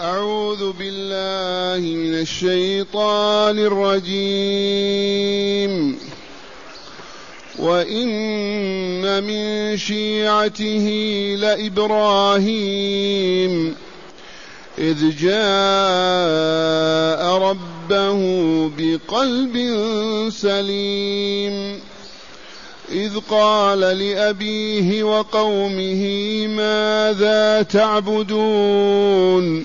أعوذ 0.00 0.72
بالله 0.72 1.86
من 1.86 2.14
الشيطان 2.14 3.58
الرجيم. 3.58 4.10
وإن 7.58 9.24
من 9.24 9.76
شيعته 9.76 10.88
لإبراهيم. 11.40 12.74
إذ 14.78 15.16
جاء 15.16 15.38
ربه 17.38 18.20
بقلب 18.78 19.56
سليم. 20.32 21.80
إذ 22.92 23.18
قال 23.30 23.80
لأبيه 23.80 25.02
وقومه 25.02 26.02
ماذا 26.46 27.62
تعبدون؟ 27.62 29.64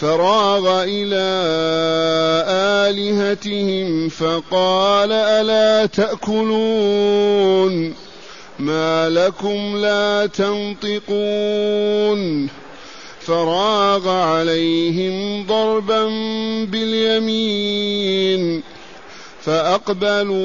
فراغ 0.00 0.84
إلى 0.84 1.26
آلهتهم 2.88 4.08
فقال 4.08 5.12
ألا 5.12 5.86
تأكلون 5.86 7.26
ما 8.58 9.08
لكم 9.08 9.76
لا 9.76 10.26
تنطقون 10.26 11.28
فراغ 13.20 14.08
عليهم 14.08 15.46
ضربا 15.46 16.04
باليمين 16.64 18.62
فأقبلوا 19.42 20.36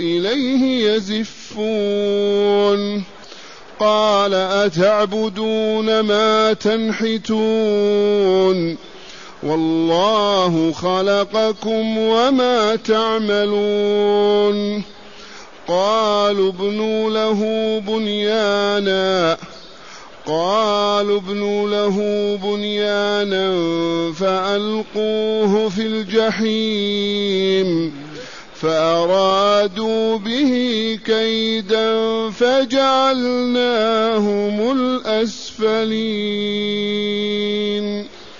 إليه 0.00 0.90
يزفون 0.90 2.38
قال 3.80 4.34
أتعبدون 4.34 6.00
ما 6.00 6.52
تنحتون 6.52 7.28
والله 9.42 10.72
خلقكم 10.72 11.98
وما 11.98 12.76
تعملون 12.76 14.82
قالوا 15.68 16.48
ابنوا 16.48 17.10
له 17.10 17.42
بنيانا 17.86 19.36
قالوا 20.26 21.18
ابنوا 21.18 21.68
له 21.68 21.96
بنيانا 22.42 23.52
فألقوه 24.12 25.68
في 25.68 25.82
الجحيم 25.82 27.28
فأرادوا 28.60 30.18
به 30.18 30.52
كيدا 31.04 32.30
فجعلناهم 32.30 32.80
الأسفلين. 34.76 35.78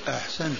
أحسنت. 0.09 0.59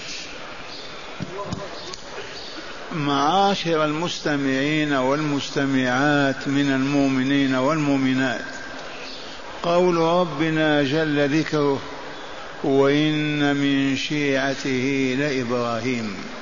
معاشر 2.95 3.85
المستمعين 3.85 4.93
والمستمعات 4.93 6.47
من 6.47 6.71
المؤمنين 6.71 7.55
والمؤمنات. 7.55 8.45
قول 9.63 9.97
ربنا 9.97 10.83
جل 10.83 11.39
ذكره 11.39 11.79
وإن 12.63 13.55
من 13.55 13.95
شيعته 13.95 15.15
لإبراهيم. 15.19 16.38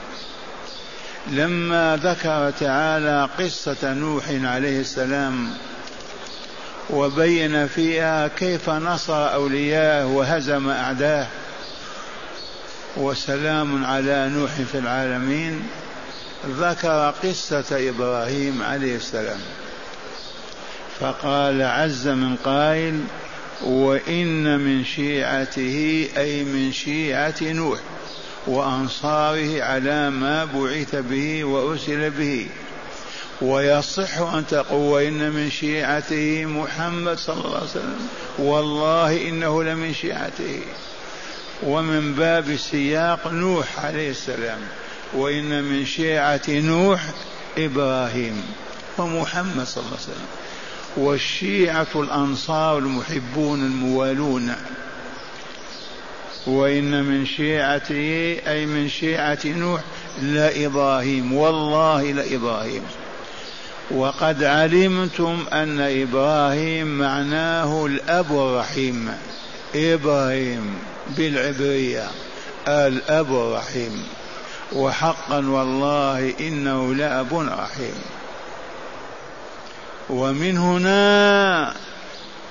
لما 1.32 2.00
ذكر 2.04 2.52
تعالى 2.60 3.30
قصة 3.40 3.94
نوح 3.94 4.24
عليه 4.30 4.80
السلام 4.80 5.50
وبين 6.90 7.68
فيها 7.68 8.28
كيف 8.28 8.70
نصر 8.70 9.34
أولياءه 9.34 10.06
وهزم 10.06 10.70
أعداه 10.70 11.28
وسلام 12.98 13.86
على 13.86 14.30
نوح 14.30 14.52
في 14.52 14.78
العالمين 14.78 15.68
ذكر 16.50 17.14
قصة 17.24 17.90
إبراهيم 17.90 18.64
عليه 18.64 18.96
السلام. 18.96 19.40
فقال 21.00 21.62
عز 21.62 22.08
من 22.08 22.36
قائل 22.36 23.04
وإن 23.64 24.60
من 24.60 24.86
شيعته 24.86 26.10
أي 26.18 26.44
من 26.44 26.72
شيعة 26.72 27.36
نوح. 27.42 27.80
وأنصاره 28.48 29.64
على 29.64 30.10
ما 30.10 30.46
بعث 30.46 30.96
به 30.96 31.44
وأرسل 31.44 32.10
به. 32.10 32.48
ويصح 33.42 34.18
أن 34.18 34.48
تقول 34.48 34.82
وإن 34.82 35.32
من 35.32 35.50
شيعته 35.50 36.46
محمد 36.46 37.18
صلى 37.18 37.46
الله 37.46 37.56
عليه 37.56 37.70
وسلم. 37.70 38.08
والله 38.40 39.30
إنه 39.30 39.64
لمن 39.64 39.94
شيعته. 39.94 40.60
ومن 41.64 42.14
باب 42.14 42.50
السياق 42.50 43.28
نوح 43.28 43.86
عليه 43.86 44.10
السلام. 44.10 44.60
وإن 45.14 45.64
من 45.64 45.86
شيعة 45.86 46.42
نوح 46.50 47.02
إبراهيم 47.58 48.44
ومحمد 48.98 49.66
صلى 49.66 49.84
الله 49.84 49.98
عليه 49.98 50.12
وسلم. 50.12 50.28
والشيعة 50.98 51.88
الأنصار 51.96 52.78
المحبون 52.78 53.66
الموالون. 53.66 54.56
وإن 56.48 57.04
من 57.04 57.26
شيعته 57.26 58.40
أي 58.48 58.66
من 58.66 58.90
شيعة 58.90 59.40
نوح 59.46 59.82
لإبراهيم. 60.22 61.34
والله 61.34 62.12
لإبراهيم. 62.12 62.84
وقد 63.92 64.44
علمتم 64.44 65.46
أن 65.54 65.80
إبراهيم 65.82 67.00
معناه 67.00 67.86
الأب 67.86 68.32
الرحيم. 68.32 69.14
إبراهيم 69.76 70.76
بالعبرية 71.18 72.08
الأب 72.68 73.32
الرحيم. 73.32 74.04
وحقا 74.74 75.38
والله 75.38 76.34
إنه 76.40 76.96
لأب 76.96 77.40
رحيم. 77.40 78.02
ومن 80.10 80.58
هنا 80.58 81.74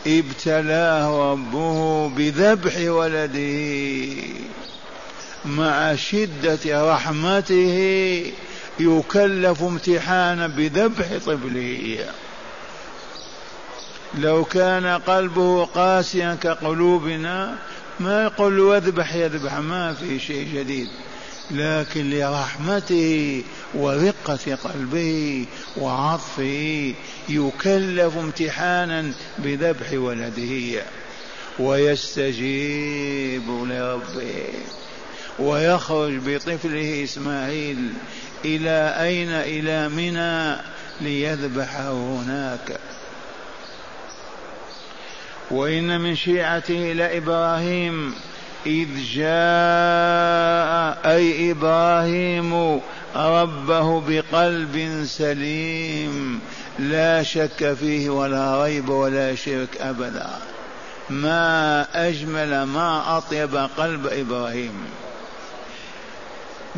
ابتلاه 0.06 1.32
ربه 1.32 2.08
بذبح 2.08 2.76
ولده 2.78 4.12
مع 5.44 5.94
شدة 5.94 6.92
رحمته 6.94 8.32
يكلف 8.80 9.62
امتحانا 9.62 10.46
بذبح 10.46 11.06
طفله 11.26 12.06
لو 14.18 14.44
كان 14.44 14.86
قلبه 14.86 15.64
قاسيا 15.64 16.34
كقلوبنا 16.34 17.54
ما 18.00 18.22
يقول 18.22 18.56
له 18.56 18.76
اذبح 18.76 19.14
يذبح 19.14 19.54
ما 19.54 19.94
في 19.94 20.18
شيء 20.18 20.48
جديد. 20.54 20.88
لكن 21.50 22.10
لرحمته 22.10 23.42
ورقة 23.74 24.54
قلبه 24.64 25.46
وعطفه 25.76 26.94
يكلف 27.28 28.16
امتحانا 28.16 29.12
بذبح 29.38 29.92
ولده 29.92 30.82
ويستجيب 31.58 33.48
لربه 33.48 34.48
ويخرج 35.38 36.14
بطفله 36.26 37.04
إسماعيل 37.04 37.92
إلى 38.44 38.96
أين؟ 39.00 39.30
إلى 39.30 39.88
منى 39.88 40.62
ليذبحه 41.00 41.92
هناك. 41.92 42.80
وإن 45.50 46.00
من 46.00 46.16
شيعته 46.16 46.92
لابراهيم 46.92 48.14
إذ 48.66 48.88
جاء 49.14 49.26
أي 51.16 51.50
إبراهيم 51.50 52.80
ربه 53.16 54.00
بقلب 54.00 55.04
سليم 55.06 56.40
لا 56.78 57.22
شك 57.22 57.74
فيه 57.80 58.10
ولا 58.10 58.64
ريب 58.64 58.88
ولا 58.88 59.34
شرك 59.34 59.76
أبدا. 59.80 60.30
ما 61.10 61.86
أجمل 62.08 62.62
ما 62.62 63.18
أطيب 63.18 63.68
قلب 63.76 64.06
إبراهيم. 64.06 64.84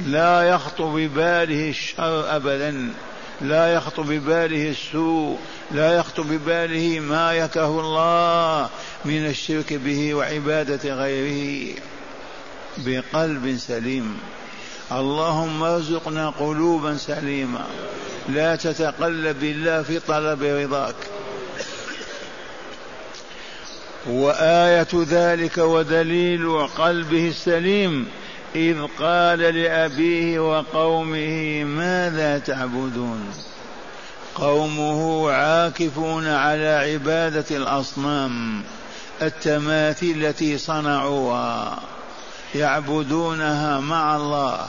لا 0.07 0.43
يخطر 0.43 0.85
بباله 0.85 1.69
الشر 1.69 2.37
أبدا. 2.37 2.93
لا 3.41 3.75
يخطر 3.75 4.03
بباله 4.03 4.71
السوء 4.71 5.39
لا 5.71 5.97
يخطر 5.97 6.23
بباله 6.23 7.01
ما 7.01 7.33
يكره 7.33 7.81
الله 7.81 8.69
من 9.05 9.27
الشرك 9.27 9.73
به 9.73 10.15
وعبادة 10.15 10.95
غيره. 10.95 11.75
بقلب 12.79 13.57
سليم. 13.59 14.19
اللهم 14.93 15.63
ارزقنا 15.63 16.31
قلوبا 16.31 16.97
سليمة. 16.97 17.61
لا 18.29 18.57
تتقلب 18.57 19.41
بالله 19.41 19.83
في 19.83 19.99
طلب 19.99 20.43
رضاك. 20.43 20.95
وآية 24.07 24.89
ذلك 24.95 25.59
ودليل 25.59 26.67
قلبه 26.67 27.29
السليم. 27.29 28.09
إذ 28.55 28.83
قال 28.99 29.39
لأبيه 29.39 30.39
وقومه 30.41 31.65
ماذا 31.65 32.39
تعبدون؟ 32.39 33.33
قومه 34.35 35.31
عاكفون 35.31 36.27
على 36.27 36.69
عبادة 36.69 37.57
الأصنام 37.57 38.63
التماثيل 39.23 40.27
التي 40.27 40.59
صنعوها 40.59 41.79
يعبدونها 42.55 43.81
مع 43.81 44.17
الله 44.17 44.67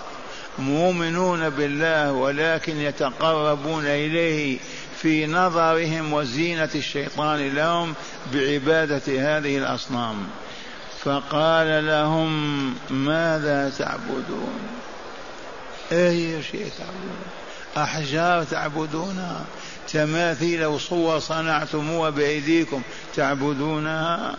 مؤمنون 0.59 1.49
بالله 1.49 2.11
ولكن 2.11 2.77
يتقربون 2.77 3.85
إليه 3.85 4.57
في 5.01 5.27
نظرهم 5.27 6.13
وزينة 6.13 6.69
الشيطان 6.75 7.55
لهم 7.55 7.93
بعبادة 8.33 9.01
هذه 9.07 9.57
الأصنام. 9.57 10.15
فقال 11.03 11.87
لهم 11.87 12.73
ماذا 12.89 13.71
تعبدون؟ 13.77 14.59
أي 15.91 16.43
شيء 16.43 16.71
تعبدون؟ 16.77 17.19
أحجار 17.77 18.43
تعبدونها 18.43 19.45
تماثيل 19.87 20.65
وصور 20.65 21.19
صنعتموها 21.19 22.09
بايديكم 22.09 22.81
تعبدونها 23.15 24.35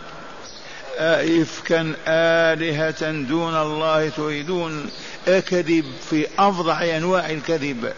أئفكا 0.99 1.93
آلهة 2.07 3.11
دون 3.11 3.55
الله 3.55 4.09
تريدون 4.09 4.89
أكذب 5.27 5.85
في 6.09 6.27
أفظع 6.39 6.97
أنواع 6.97 7.29
الكذب 7.29 7.93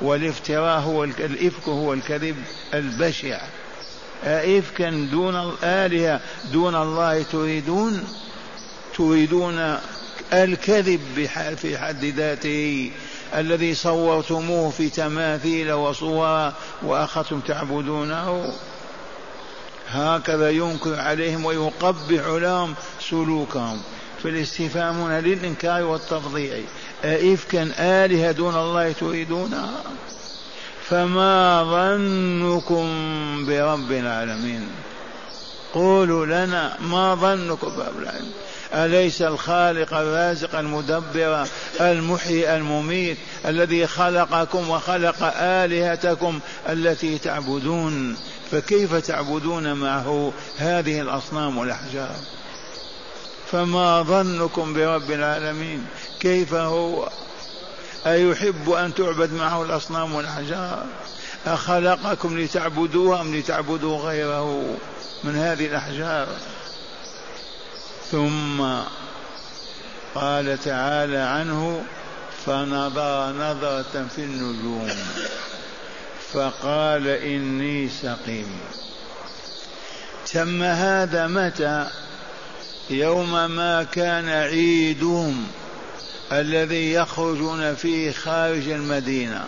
والافتراء 0.00 0.80
هو 0.80 1.04
الإفك 1.04 1.68
هو 1.68 1.92
الكذب 1.92 2.36
البشع. 2.74 3.40
أئفكا 4.24 4.90
دون 4.90 5.36
الآلهة 5.36 6.20
دون 6.52 6.74
الله 6.74 7.22
تريدون؟ 7.22 8.04
تريدون 8.96 9.78
الكذب 10.32 11.00
في 11.56 11.78
حد 11.78 12.04
ذاته؟ 12.04 12.90
الذي 13.34 13.74
صورتموه 13.74 14.70
في 14.70 14.88
تماثيل 14.88 15.72
وصور 15.72 16.52
وأخذتم 16.82 17.40
تعبدونه؟ 17.40 18.52
هكذا 19.88 20.50
ينكر 20.50 21.00
عليهم 21.00 21.44
ويقبح 21.44 22.26
لهم 22.26 22.74
سلوكهم. 23.00 23.80
فالاستفهام 24.22 25.12
للإنكار 25.12 25.84
والتفضيع 25.84 26.58
أئفكا 27.04 27.72
آلهة 27.78 28.32
دون 28.32 28.54
الله 28.56 28.92
تريدونها 28.92 29.82
فما 30.92 31.64
ظنكم 31.64 32.86
برب 33.46 33.92
العالمين؟ 33.92 34.68
قولوا 35.74 36.26
لنا 36.26 36.76
ما 36.80 37.14
ظنكم 37.14 37.76
برب 37.76 37.98
العالمين. 37.98 38.32
أليس 38.74 39.22
الخالق 39.22 39.94
الرازق 39.94 40.58
المدبر 40.58 41.46
المحيي 41.80 42.56
المميت 42.56 43.16
الذي 43.46 43.86
خلقكم 43.86 44.70
وخلق 44.70 45.32
آلهتكم 45.36 46.40
التي 46.68 47.18
تعبدون؟ 47.18 48.16
فكيف 48.50 48.94
تعبدون 48.94 49.72
معه 49.72 50.32
هذه 50.58 51.00
الأصنام 51.00 51.58
والأحجار؟ 51.58 52.16
فما 53.52 54.02
ظنكم 54.02 54.74
برب 54.74 55.10
العالمين؟ 55.10 55.86
كيف 56.20 56.54
هو؟ 56.54 57.08
أيحب 58.06 58.70
أن 58.70 58.94
تعبد 58.94 59.32
معه 59.32 59.62
الأصنام 59.62 60.14
والأحجار؟ 60.14 60.86
أخلقكم 61.46 62.38
لتعبدوه 62.38 63.20
أم 63.20 63.34
لتعبدوا 63.34 63.98
غيره 63.98 64.76
من 65.24 65.36
هذه 65.36 65.66
الأحجار؟ 65.66 66.28
ثم 68.10 68.62
قال 70.14 70.58
تعالى 70.64 71.18
عنه 71.18 71.84
فنظر 72.46 73.32
نظرة 73.32 74.06
في 74.16 74.18
النجوم 74.18 74.88
فقال 76.32 77.08
إني 77.08 77.88
سقيم. 77.88 78.60
تم 80.32 80.62
هذا 80.62 81.26
متى؟ 81.26 81.90
يوم 82.90 83.50
ما 83.50 83.82
كان 83.82 84.28
عيدهم. 84.28 85.46
الذي 86.32 86.92
يخرجون 86.92 87.74
فيه 87.74 88.12
خارج 88.12 88.68
المدينة 88.68 89.44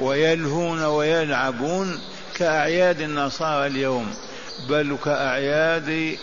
ويلهون 0.00 0.84
ويلعبون 0.84 2.00
كأعياد 2.34 3.00
النصارى 3.00 3.66
اليوم 3.66 4.14
بل 4.68 4.96
كأعياد 5.04 6.18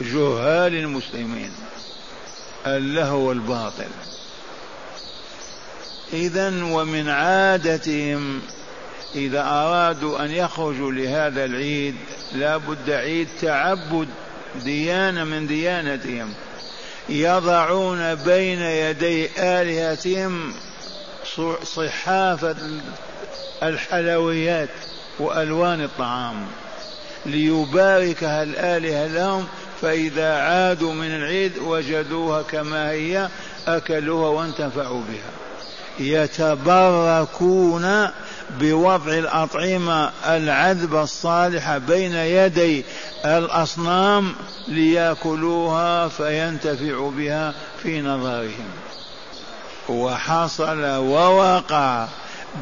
جهال 0.00 0.74
المسلمين. 0.74 1.50
اللهو 2.66 3.28
والباطل. 3.28 3.88
إذا 6.12 6.48
ومن 6.64 7.08
عادتهم 7.08 8.40
إذا 9.14 9.40
أرادوا 9.40 10.24
أن 10.24 10.30
يخرجوا 10.30 10.92
لهذا 10.92 11.44
العيد 11.44 11.94
لا 12.32 12.56
بد 12.56 12.90
عيد 12.90 13.28
تعبد 13.40 14.08
ديانة 14.64 15.24
من 15.24 15.46
ديانتهم. 15.46 16.34
يضعون 17.08 18.14
بين 18.14 18.60
يدي 18.60 19.28
آلهتهم 19.38 20.54
صحافة 21.64 22.56
الحلويات 23.62 24.68
وألوان 25.18 25.84
الطعام. 25.84 26.46
ليباركها 27.26 28.42
الآلهة 28.42 29.06
لهم 29.06 29.46
فإذا 29.82 30.34
عادوا 30.34 30.92
من 30.92 31.14
العيد 31.14 31.58
وجدوها 31.58 32.42
كما 32.42 32.90
هي 32.90 33.28
أكلوها 33.66 34.28
وانتفعوا 34.28 35.02
بها. 35.08 35.32
يتبركون 36.00 38.08
بوضع 38.60 39.12
الأطعمة 39.12 40.10
العذبة 40.26 41.02
الصالحة 41.02 41.78
بين 41.78 42.14
يدي 42.14 42.84
الأصنام 43.24 44.34
ليأكلوها 44.68 46.08
فينتفعوا 46.08 47.10
بها 47.10 47.54
في 47.82 48.00
نظرهم. 48.00 48.68
وحصل 49.88 50.84
ووقع 50.84 52.06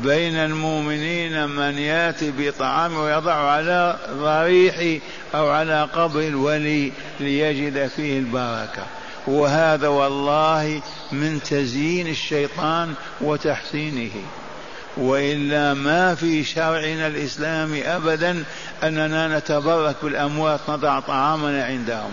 بين 0.03 0.35
المؤمنين 0.35 1.49
من 1.49 1.79
يأتي 1.79 2.33
بطعام 2.39 2.97
ويضع 2.97 3.35
على 3.35 3.99
ضريح 4.11 5.03
أو 5.35 5.49
على 5.49 5.89
قبر 5.95 6.21
الولي 6.21 6.93
ليجد 7.21 7.87
فيه 7.87 8.19
البركة. 8.19 8.87
وهذا 9.27 9.89
والله 9.89 10.83
من 11.13 11.43
تزيين 11.43 12.07
الشيطان 12.07 12.95
وتحسينه. 13.21 14.11
وإلا 14.97 15.75
ما 15.75 16.15
في 16.15 16.45
شرعنا 16.45 17.07
الاسلامي 17.07 17.83
ابدا 17.83 18.45
أننا 18.83 19.39
نتبرك 19.39 19.97
بالأموات 20.03 20.61
نضع 20.69 21.01
طعامنا 21.01 21.65
عندهم. 21.65 22.11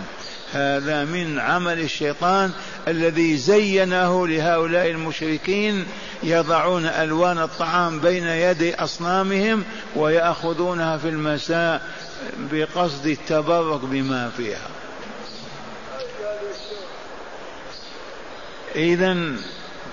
هذا 0.52 1.04
من 1.04 1.38
عمل 1.38 1.80
الشيطان 1.80 2.52
الذي 2.88 3.36
زينه 3.36 4.28
لهؤلاء 4.28 4.90
المشركين 4.90 5.86
يضعون 6.22 6.86
ألوان 6.86 7.38
الطعام 7.38 8.00
بين 8.00 8.26
يدي 8.26 8.74
أصنامهم 8.74 9.64
ويأخذونها 9.96 10.96
في 10.96 11.08
المساء 11.08 11.82
بقصد 12.52 13.06
التبرك 13.06 13.80
بما 13.80 14.30
فيها. 14.36 14.68
اذا 18.74 19.16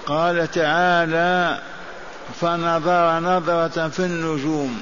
قال 0.06 0.52
تعالى 0.52 1.62
فنظر 2.42 3.20
نظرة 3.20 3.90
في 3.90 4.00
النجوم. 4.00 4.82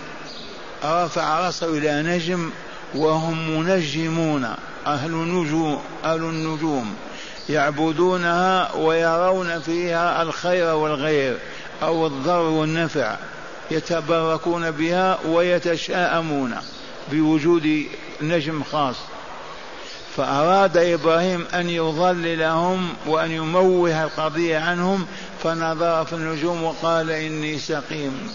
رفع 0.85 1.39
رأسه 1.39 1.77
إلى 1.77 2.03
نجم 2.03 2.49
وهم 2.95 3.59
منجمون 3.59 4.55
أهل 4.87 5.11
النجوم 5.11 5.81
أهل 6.05 6.19
النجوم. 6.19 6.95
يعبدونها 7.49 8.75
ويرون 8.75 9.59
فيها 9.59 10.21
الخير 10.21 10.75
والغير 10.75 11.37
أو 11.83 12.07
الضر 12.07 12.41
والنفع. 12.41 13.15
يتبركون 13.71 14.71
بها 14.71 15.19
ويتشاءمون 15.27 16.55
بوجود 17.11 17.85
نجم 18.21 18.63
خاص. 18.63 18.95
فأراد 20.17 20.77
إبراهيم 20.77 21.45
أن 21.53 21.69
يضللهم 21.69 22.89
وأن 23.05 23.31
يموه 23.31 24.03
القضية 24.03 24.57
عنهم 24.57 25.05
فنظر 25.43 26.05
في 26.05 26.13
النجوم 26.13 26.63
وقال 26.63 27.11
إني 27.11 27.59
سقيم. 27.59 28.31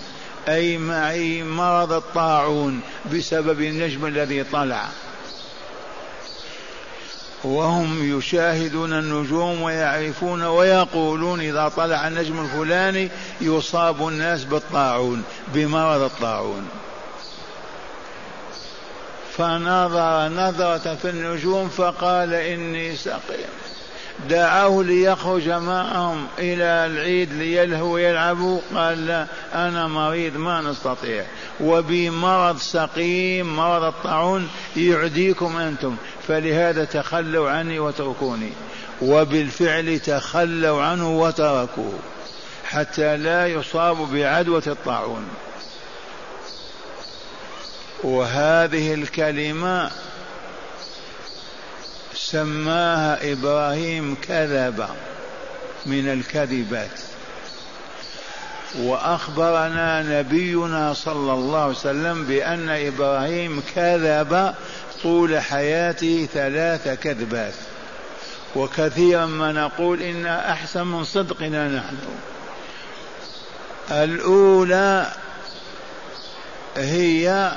أي 0.49 0.79
معي 0.79 1.43
مرض 1.43 1.93
الطاعون 1.93 2.81
بسبب 3.13 3.61
النجم 3.61 4.07
الذي 4.07 4.45
طلع. 4.45 4.85
وهم 7.45 8.19
يشاهدون 8.19 8.93
النجوم 8.93 9.63
ويعرفون 9.63 10.43
ويقولون 10.43 11.41
إذا 11.41 11.69
طلع 11.77 12.09
النجم 12.09 12.45
الفلاني 12.45 13.09
يصاب 13.41 14.09
الناس 14.09 14.45
بالطاعون 14.45 15.23
بمرض 15.55 16.01
الطاعون. 16.01 16.69
فنظر 19.37 20.29
نظرة 20.29 20.95
في 20.95 21.11
النجوم 21.11 21.69
فقال 21.69 22.35
إني 22.35 22.97
سقيم. 22.97 23.49
دعاه 24.31 24.83
ليخرج 24.83 25.49
معهم 25.49 26.27
إلى 26.39 26.65
العيد 26.65 27.33
ليلهوا 27.33 27.93
ويلعبوا 27.93 28.61
قال 28.75 29.07
لا 29.07 29.27
أنا 29.55 29.87
مريض 29.87 30.37
ما 30.37 30.61
نستطيع. 30.61 31.25
وبي 31.61 32.11
مرض 32.11 32.59
سقيم 32.59 33.57
مرض 33.57 33.85
الطاعون 33.85 34.49
يعديكم 34.77 35.57
أنتم. 35.57 35.97
فلهذا 36.29 36.85
تخلوا 36.85 37.51
عني 37.51 37.79
وتركوني 37.79 38.51
وبالفعل 39.03 39.99
تخلوا 39.99 40.83
عنه 40.83 41.19
وتركوه. 41.21 41.99
حتى 42.65 43.17
لا 43.17 43.47
يصاب 43.47 43.97
بعدوة 44.13 44.63
الطاعون. 44.67 45.25
وهذه 48.05 48.95
الكلمة 48.95 49.91
سماها 52.15 53.33
إبراهيم 53.33 54.17
كذب 54.29 54.87
من 55.87 56.13
الكذبات. 56.13 57.01
وأخبرنا 58.79 60.03
نبينا 60.03 60.95
صلى 60.95 61.33
الله 61.33 61.61
عليه 61.61 61.71
وسلم 61.71 62.25
بأن 62.25 62.69
إبراهيم 62.69 63.63
كذب 63.75 64.55
طول 65.03 65.41
حياته 65.41 66.29
ثلاث 66.35 66.89
كذبات. 66.89 67.55
وكثيرا 68.57 69.27
ما 69.27 69.53
نقول 69.53 70.03
إن 70.03 70.27
أحسن 70.27 70.87
من 70.87 71.05
صدقنا 71.05 71.69
نحن. 71.69 71.97
الأولى 73.91 75.13
هي 76.77 77.53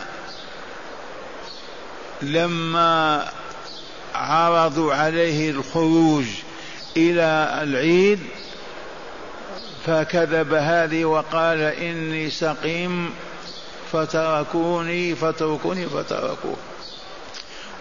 لما 2.22 3.26
عرضوا 4.16 4.94
عليه 4.94 5.52
الخروج 5.52 6.26
إلى 6.98 7.60
العيد 7.64 8.20
فكذب 9.86 10.54
هذه 10.54 11.06
وقال 11.06 11.62
إني 11.62 12.30
سقيم 12.30 13.10
فتركوني 13.92 15.16
فتركوني 15.16 15.86
فتركوه. 15.86 16.56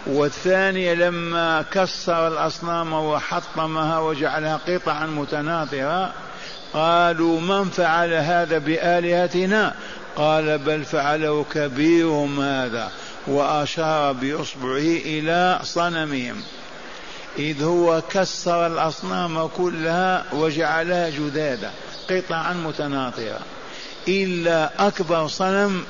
والثانية 0.07 0.93
لما 0.93 1.65
كسر 1.71 2.27
الأصنام 2.27 2.93
وحطمها 2.93 3.99
وجعلها 3.99 4.59
قطعا 4.67 5.05
متناثرة 5.05 6.13
قالوا 6.73 7.41
من 7.41 7.69
فعل 7.69 8.13
هذا 8.13 8.57
بآلهتنا؟ 8.57 9.73
قال 10.15 10.57
بل 10.57 10.85
فعله 10.85 11.45
كبيرهم 11.53 12.41
هذا 12.41 12.91
وأشار 13.27 14.13
بإصبعه 14.13 14.97
إلى 15.05 15.59
صنمهم. 15.63 16.43
إذ 17.39 17.63
هو 17.63 18.01
كسر 18.09 18.67
الأصنام 18.67 19.47
كلها 19.47 20.25
وجعلها 20.33 21.09
جذاذا 21.09 21.71
قطعا 22.09 22.53
متناطرة 22.53 23.39
إلا 24.07 24.87
أكبر 24.87 25.27
صنم 25.27 25.83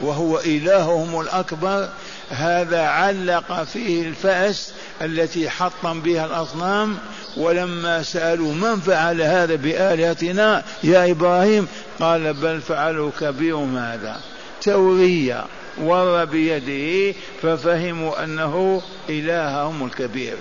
وهو 0.00 0.38
إلههم 0.38 1.20
الأكبر 1.20 1.88
هذا 2.30 2.82
علق 2.82 3.62
فيه 3.62 4.02
الفأس 4.02 4.72
التي 5.02 5.50
حطم 5.50 6.00
بها 6.00 6.26
الأصنام. 6.26 6.98
ولما 7.36 8.02
سألوا 8.02 8.52
من 8.52 8.80
فعل 8.80 9.22
هذا 9.22 9.54
بآلهتنا 9.54 10.64
يا 10.82 11.10
إبراهيم؟ 11.10 11.68
قال 12.00 12.32
بل 12.34 12.60
فعلوا 12.60 13.10
كبيرهم 13.20 13.76
هذا 13.76 14.20
تورية. 14.62 15.44
ور 15.78 16.24
بيده 16.24 17.18
ففهموا 17.42 18.24
أنه 18.24 18.82
إلههم 19.08 19.84
الكبير 19.84 20.36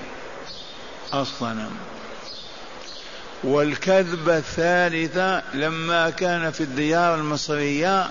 الصنم 1.14 1.72
والكذبة 3.44 4.38
الثالثة 4.38 5.44
لما 5.54 6.10
كان 6.10 6.52
في 6.52 6.62
الديار 6.62 7.16
المصرية 7.16 8.08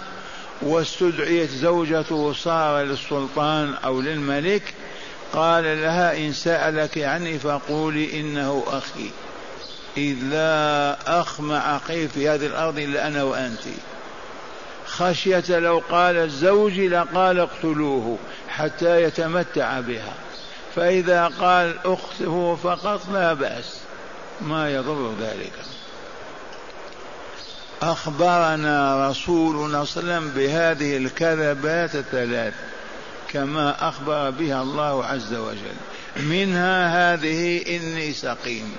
واستدعيت 0.62 1.50
زوجته 1.50 2.32
صار 2.32 2.82
للسلطان 2.82 3.74
أو 3.84 4.00
للملك 4.00 4.74
قال 5.32 5.64
لها 5.64 6.16
إن 6.16 6.32
سألك 6.32 6.98
عني 6.98 7.38
فقولي 7.38 8.20
إنه 8.20 8.64
أخي 8.66 9.10
إذ 9.96 10.16
لا 10.22 11.20
أخ 11.20 11.40
مع 11.40 11.76
أخي 11.76 12.08
في 12.08 12.28
هذه 12.28 12.46
الأرض 12.46 12.78
إلا 12.78 13.06
أنا 13.06 13.22
وأنت. 13.22 13.60
خشية 14.88 15.58
لو 15.58 15.82
قال 15.90 16.16
الزوج 16.16 16.80
لقال 16.80 17.40
اقتلوه 17.40 18.18
حتى 18.48 19.02
يتمتع 19.02 19.80
بها. 19.80 20.14
فإذا 20.76 21.26
قال 21.40 21.74
أخته 21.84 22.58
فقط 22.62 23.00
لا 23.12 23.32
بأس 23.32 23.80
ما 24.40 24.70
يضر 24.70 25.14
ذلك. 25.20 25.52
أخبرنا 27.82 29.08
رسولنا 29.10 29.84
صلى 29.84 30.02
الله 30.02 30.14
عليه 30.14 30.26
وسلم 30.26 30.30
بهذه 30.36 30.96
الكذبات 30.96 31.94
الثلاث 31.94 32.54
كما 33.28 33.88
أخبر 33.88 34.30
بها 34.30 34.62
الله 34.62 35.04
عز 35.04 35.34
وجل. 35.34 35.76
منها 36.16 37.14
هذه 37.14 37.76
إني 37.76 38.12
سقيم. 38.12 38.76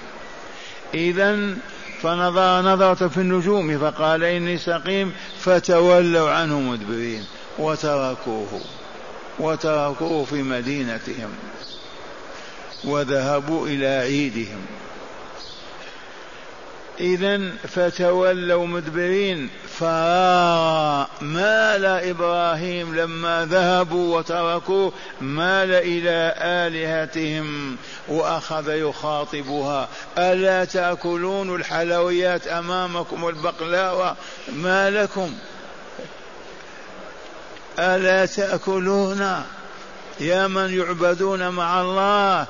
إذا 0.94 1.56
فنظر 2.01 2.62
نظرة 2.62 3.08
في 3.08 3.18
النجوم 3.18 3.79
فقال 3.79 4.24
إني 4.24 4.58
سقيم 4.58 5.13
فتولوا 5.39 6.29
عنه 6.29 6.60
مدبرين. 6.60 7.25
وتركوه 7.60 8.62
وتركوه 9.39 10.25
في 10.25 10.44
مدينتهم 10.44 11.29
وذهبوا 12.84 13.68
إلى 13.68 13.88
عيدهم. 13.88 14.65
إذا 17.00 17.51
فتولوا 17.68 18.68
مدبرين 18.68 19.50
فراغ 19.79 21.06
مال 21.22 21.86
إبراهيم 21.86 22.96
لما 22.96 23.46
ذهبوا 23.46 24.18
وتركوه 24.18 24.94
مال 25.22 25.72
إلى 25.72 26.34
آلهتهم 26.38 27.77
وأخذ 28.08 28.70
يخاطبها. 28.70 29.88
ألا 30.18 30.65
تأكلون 30.65 31.56
الحلويات 31.56 32.48
أمامكم 32.48 33.24
والبقلاوة 33.24 34.15
ما 34.56 34.89
لكم؟ 34.89 35.34
ألا 37.79 38.25
تأكلون 38.25 39.44
يا 40.20 40.48
من 40.48 40.79
يعبدون 40.79 41.50
مع 41.50 41.82
الله 41.82 42.46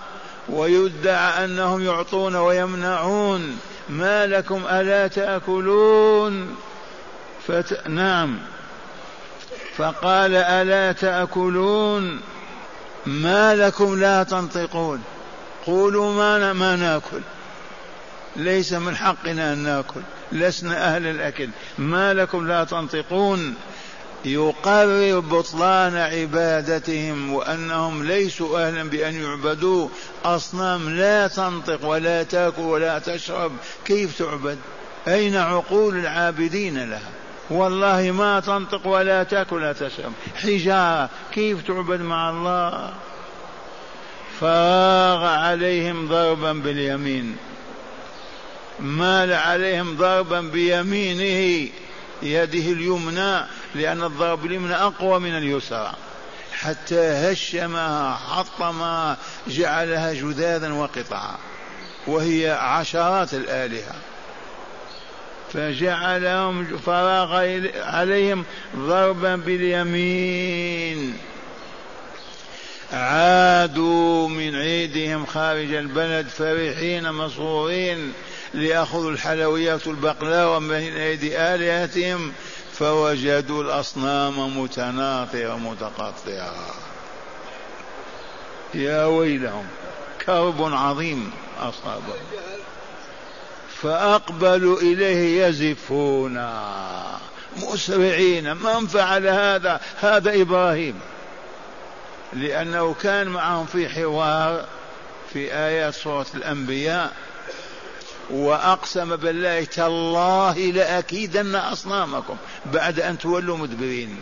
ويدعى 0.50 1.46
أنهم 1.46 1.86
يعطون 1.86 2.36
ويمنعون؟ 2.36 3.60
ما 3.90 4.26
لكم 4.28 4.64
ألا 4.70 5.08
تأكلون؟ 5.08 6.56
فت... 7.48 7.88
نعم. 7.88 8.38
فقال 9.78 10.36
ألا 10.36 10.92
تأكلون؟ 10.92 12.22
ما 13.06 13.56
لكم 13.56 14.00
لا 14.00 14.24
تنطقون. 14.24 15.04
قولوا 15.66 16.14
ما 16.14 16.54
ما 16.54 16.76
نأكل. 16.76 17.22
ليس 18.36 18.74
من 18.74 18.96
حقنا 18.96 19.54
أن 19.54 19.58
نأكل. 19.58 20.02
لسنا 20.32 20.96
أهل 20.96 21.08
الأكل. 21.08 21.50
ما 21.78 22.14
لكم 22.14 22.48
لا 22.48 22.64
تنطقون. 22.64 23.56
يقرر 24.26 25.20
بطلان 25.20 25.98
عبادتهم 25.98 27.34
وأنهم 27.34 28.04
ليسوا 28.04 28.68
أهلا 28.68 28.84
بأن 28.84 29.24
يعبدوا. 29.24 29.90
أصنام 30.26 30.90
لا 30.90 31.28
تنطق 31.28 31.86
ولا 31.86 32.24
تأكل 32.24 32.62
ولا 32.62 33.00
تشرب. 33.00 33.52
كيف 33.86 34.18
تعبد؟ 34.20 34.58
أين 35.08 35.36
عقول 35.36 35.96
العابدين 35.96 36.90
لها؟ 36.90 37.12
والله 37.50 38.12
ما 38.12 38.40
تنطق 38.40 38.88
ولا 38.88 39.24
تأكل 39.24 39.56
ولا 39.56 39.74
تشرب. 39.74 40.14
حجارة 40.36 41.10
كيف 41.32 41.68
تعبد 41.68 42.02
مع 42.02 42.30
الله؟ 42.30 42.94
فراغ 44.40 45.26
عليهم 45.26 46.08
ضربا 46.08 46.54
باليمين. 46.54 47.36
مال 48.80 49.34
عليهم 49.34 49.98
ضربا 49.98 50.42
بيمينه 50.42 51.70
يده 52.24 52.72
اليمنى. 52.72 53.46
لأن 53.76 54.04
الضرب 54.04 54.46
اليمنى 54.46 54.76
أقوى 54.76 55.20
من 55.20 55.38
اليسرى. 55.38 55.94
حتى 56.54 57.00
هشمها 57.00 58.16
حطمها 58.16 59.18
جعلها 59.48 60.14
جذاذا 60.14 60.74
وقطعا. 60.74 61.36
وهي 62.08 62.52
عشرات 62.52 63.34
الآلهة. 63.34 63.96
فجعلهم 65.54 66.78
فراغ 66.78 67.36
عليهم 67.76 68.46
ضربا 68.76 69.36
باليمين. 69.36 71.18
عادوا 72.94 74.28
من 74.28 74.56
عيدهم 74.56 75.26
خارج 75.26 75.74
البلد 75.74 76.28
فرحين 76.28 77.12
مسرورين 77.12 78.14
ليأخذوا 78.54 79.12
الحلويات 79.12 79.88
البقلاوة 79.88 80.60
من 80.60 80.74
أيدي 80.74 81.38
آلهتهم. 81.38 82.34
فوجدوا 82.80 83.64
الأصنام 83.64 84.60
متناطرة 84.60 85.58
متقطعة 85.58 86.54
يا 88.74 89.06
ويلهم 89.06 89.68
كرب 90.26 90.74
عظيم 90.74 91.32
أصابهم 91.60 92.24
فأقبلوا 93.82 94.82
إليه 94.82 95.46
يزفون. 95.46 96.50
مسرعين 97.58 98.56
من 98.56 98.88
فعل 98.88 99.28
هذا؟ 99.28 99.82
هذا 100.00 100.42
إبراهيم. 100.42 101.00
لأنه 102.34 102.94
كان 102.94 103.28
معهم 103.28 103.66
في 103.66 103.90
حوار 103.90 104.66
في 105.34 105.54
آيات 105.54 105.94
سورة 105.94 106.26
الأنبياء. 106.36 107.14
وأقسم 108.30 109.16
بالله 109.16 109.64
تالله 109.64 110.58
لأكيدن 110.58 111.56
أصنامكم 111.56 112.36
بعد 112.74 113.00
أن 113.00 113.18
تولوا 113.18 113.58
مدبرين. 113.58 114.16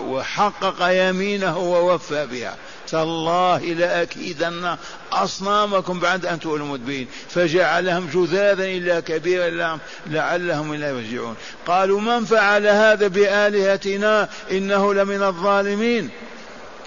وحقق 0.00 0.76
يمينه 0.80 1.58
ووفى 1.58 2.26
بها. 2.26 2.56
تالله 2.88 3.58
لأكيدن 3.58 4.76
أصنامكم 5.12 6.00
بعد 6.00 6.26
أن 6.26 6.40
تولوا 6.40 6.66
مدبرين. 6.66 7.06
فجعلهم 7.28 8.06
جذاذا 8.14 8.64
إلا 8.64 9.00
كبيرا 9.00 9.48
لهم 9.48 9.78
لعلهم 10.06 10.72
إلا 10.72 10.88
يرجعون. 10.88 11.34
قالوا 11.66 12.00
من 12.00 12.24
فعل 12.24 12.66
هذا 12.66 13.08
بآلهتنا 13.08 14.28
إنه 14.50 14.94
لمن 14.94 15.22
الظالمين؟ 15.22 16.10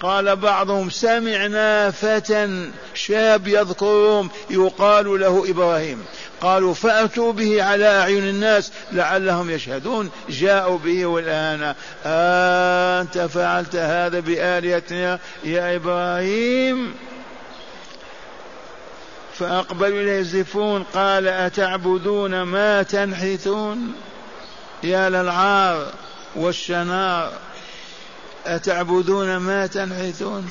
قال 0.00 0.36
بعضهم 0.36 0.90
سمعنا 0.90 1.90
فتى 1.90 2.70
شاب 2.94 3.48
يذكرهم 3.48 4.30
يقال 4.50 5.20
له 5.20 5.50
إبراهيم. 5.50 6.04
قالوا 6.40 6.74
فأتوا 6.74 7.32
به 7.32 7.62
على 7.62 7.86
أعين 7.86 8.28
الناس 8.28 8.72
لعلهم 8.92 9.50
يشهدون. 9.50 10.10
جاءوا 10.28 10.78
به 10.78 11.06
والآن 11.06 11.74
أنت 12.06 13.18
فعلت 13.18 13.76
هذا 13.76 14.20
بآلهتنا 14.20 15.18
يا 15.44 15.76
إبراهيم؟ 15.76 16.94
فأقبلوا 19.38 20.12
يزفون 20.12 20.82
قال 20.82 21.28
أتعبدون 21.28 22.42
ما 22.42 22.82
تنحتون؟ 22.82 23.92
يا 24.82 25.10
للعار 25.10 25.86
والشنار 26.36 27.32
أتعبدون 28.46 29.36
ما 29.36 29.66
تنحتون؟ 29.66 30.48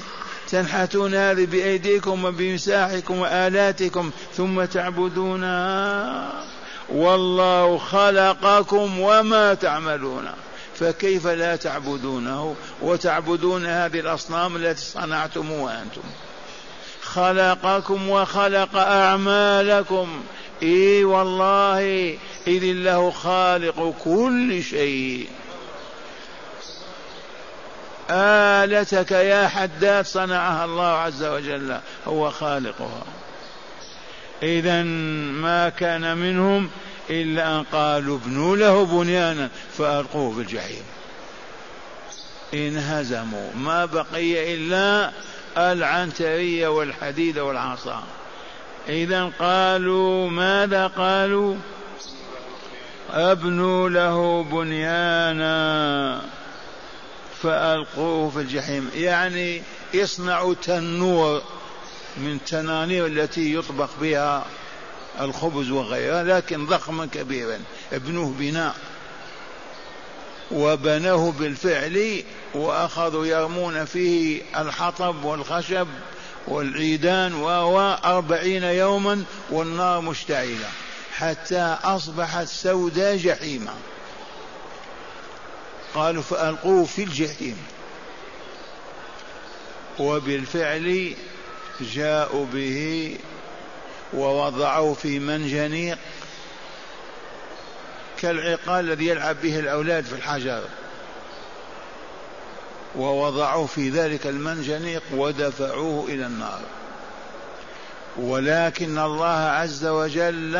تنحتون 0.49 1.15
هذه 1.15 1.45
بأيديكم 1.45 2.25
وبمساحكم 2.25 3.17
وآلاتكم 3.17 4.11
ثم 4.33 4.65
تعبدونها 4.65 6.29
والله 6.89 7.77
خلقكم 7.77 8.99
وما 8.99 9.53
تعملون. 9.53 10.25
فكيف 10.75 11.27
لا 11.27 11.55
تعبدونه؟ 11.55 12.55
وتعبدون 12.81 13.65
هذه 13.65 13.99
الأصنام 13.99 14.55
التي 14.55 14.81
صنعتموها 14.81 15.83
أنتم 15.83 16.01
خلقكم 17.01 18.09
وخلق 18.09 18.75
أعمالكم. 18.75 20.07
إي 20.63 21.03
والله 21.03 21.79
إذ 22.47 22.63
الله 22.63 23.11
خالق 23.11 23.93
كل 24.03 24.63
شيء. 24.63 25.27
آلتك 28.09 29.11
يا 29.11 29.47
حداد 29.47 30.05
صنعها 30.05 30.65
الله 30.65 30.97
عز 30.97 31.23
وجل 31.23 31.77
هو 32.07 32.31
خالقها. 32.31 33.03
إذا 34.43 34.83
ما 35.33 35.69
كان 35.69 36.17
منهم 36.17 36.69
إلا 37.09 37.55
أن 37.59 37.63
قالوا 37.63 38.17
ابنوا 38.17 38.57
له 38.57 38.85
بنيانا 38.85 39.49
فألقوه 39.77 40.33
في 40.35 40.41
الجحيم 40.41 40.83
انهزموا 42.53 43.49
ما 43.55 43.85
بقي 43.85 44.53
إلا 44.53 45.11
العنترية 45.57 46.67
والحديد 46.67 47.39
والعصا. 47.39 48.03
إذا 48.89 49.31
قالوا 49.39 50.29
ماذا 50.29 50.87
قالوا؟ 50.87 51.55
ابنوا 53.09 53.89
له 53.89 54.43
بنيانا. 54.43 56.21
فألقوه 57.43 58.29
في 58.29 58.39
الجحيم. 58.39 58.89
يعني 58.95 59.61
اصنعوا 59.95 60.53
تنور 60.53 61.41
من 62.17 62.33
التنانير 62.33 63.05
التي 63.05 63.53
يطبخ 63.53 63.89
بها 64.01 64.45
الخبز 65.21 65.71
وغيرها 65.71 66.23
لكن 66.23 66.65
ضخما 66.65 67.05
كبيرا 67.05 67.59
ابنوه 67.93 68.33
بناء. 68.39 68.75
وبنوه 70.51 71.31
بالفعل 71.31 72.23
وأخذوا 72.53 73.25
يرمون 73.25 73.85
فيه 73.85 74.41
الحطب 74.57 75.23
والخشب 75.23 75.87
والعيدان 76.47 77.33
أربعين 78.05 78.63
يوما 78.63 79.23
والنار 79.49 80.01
مشتعلة 80.01 80.69
حتى 81.13 81.77
أصبحت 81.83 82.47
سوداء 82.47 83.17
جحيما. 83.17 83.73
قالوا 85.97 86.21
فألقوه 86.21 86.85
في 86.85 87.03
الجحيم. 87.03 87.57
وبالفعل 89.99 91.15
جاءوا 91.81 92.45
به 92.53 93.17
ووضعوه 94.13 94.93
في 94.93 95.19
منجنيق 95.19 95.97
كالعقال 98.17 98.85
الذي 98.85 99.07
يلعب 99.07 99.41
به 99.41 99.59
الأولاد 99.59 100.05
في 100.05 100.13
الحجر. 100.13 100.63
ووضعوه 102.95 103.65
في 103.65 103.89
ذلك 103.89 104.27
المنجنيق 104.27 105.03
ودفعوه 105.13 106.05
إلى 106.07 106.25
النار. 106.25 106.61
ولكن 108.17 108.97
الله 108.97 109.37
عز 109.37 109.85
وجل 109.85 110.53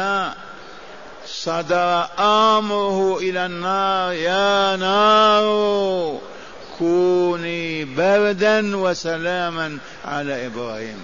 صدر 1.28 2.06
امره 2.20 3.18
إلى 3.18 3.46
النار. 3.46 4.14
يا 4.14 4.76
نار 4.76 6.20
كوني 6.80 7.86
بردا 7.86 8.78
وسلاما 8.78 9.78
على 10.06 10.46
إبراهيم. 10.46 10.98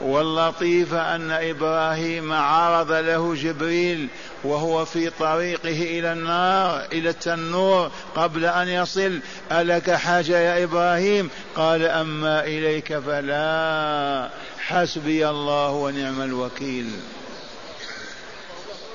واللطيف 0.00 0.94
أن 0.94 1.30
إبراهيم 1.30 2.32
عرض 2.32 2.92
له 2.92 3.34
جبريل 3.34 4.08
وهو 4.44 4.84
في 4.84 5.10
طريقه 5.10 5.98
إلى 5.98 6.12
النار 6.12 6.86
إلى 6.92 7.08
التنور 7.10 7.90
قبل 8.16 8.44
أن 8.44 8.68
يصل. 8.68 9.20
ألك 9.52 9.90
حاجة 9.90 10.38
يا 10.38 10.64
إبراهيم؟ 10.64 11.30
قال 11.56 11.84
أما 11.84 12.44
إليك 12.44 12.98
فلا. 12.98 14.28
حسبي 14.58 15.28
الله 15.28 15.70
ونعم 15.70 16.22
الوكيل. 16.22 16.90